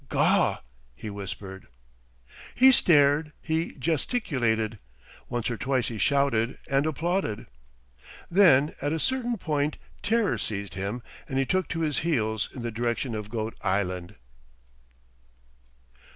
"Gaw!" 0.09 0.57
he 0.95 1.11
whispered. 1.11 1.67
He 2.55 2.71
stared. 2.71 3.33
He 3.39 3.73
gesticulated. 3.75 4.79
Once 5.29 5.51
or 5.51 5.57
twice 5.57 5.89
he 5.89 5.99
shouted 5.99 6.57
and 6.67 6.87
applauded. 6.87 7.45
Then 8.27 8.73
at 8.81 8.93
a 8.93 8.99
certain 8.99 9.37
point 9.37 9.77
terror 10.01 10.39
seized 10.39 10.73
him 10.73 11.03
and 11.29 11.37
he 11.37 11.45
took 11.45 11.67
to 11.67 11.81
his 11.81 11.99
heels 11.99 12.49
in 12.51 12.63
the 12.63 12.71
direction 12.71 13.13
of 13.13 13.29
Goat 13.29 13.55
Island. 13.61 14.15